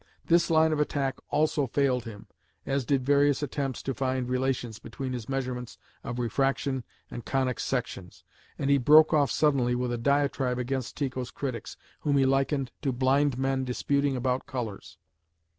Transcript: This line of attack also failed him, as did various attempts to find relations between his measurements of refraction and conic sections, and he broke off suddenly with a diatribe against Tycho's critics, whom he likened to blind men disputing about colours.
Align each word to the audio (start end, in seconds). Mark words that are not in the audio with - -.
This 0.25 0.49
line 0.49 0.71
of 0.73 0.79
attack 0.79 1.19
also 1.29 1.67
failed 1.67 2.05
him, 2.05 2.25
as 2.65 2.85
did 2.85 3.05
various 3.05 3.43
attempts 3.43 3.83
to 3.83 3.93
find 3.93 4.27
relations 4.27 4.79
between 4.79 5.13
his 5.13 5.29
measurements 5.29 5.77
of 6.03 6.17
refraction 6.17 6.83
and 7.11 7.23
conic 7.23 7.59
sections, 7.59 8.23
and 8.57 8.71
he 8.71 8.79
broke 8.79 9.13
off 9.13 9.29
suddenly 9.29 9.75
with 9.75 9.93
a 9.93 9.99
diatribe 9.99 10.57
against 10.57 10.97
Tycho's 10.97 11.29
critics, 11.29 11.77
whom 11.99 12.17
he 12.17 12.25
likened 12.25 12.71
to 12.81 12.91
blind 12.91 13.37
men 13.37 13.63
disputing 13.63 14.15
about 14.15 14.47
colours. 14.47 14.97